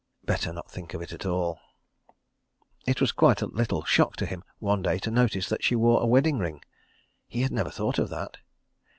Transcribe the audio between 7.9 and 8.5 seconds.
of that.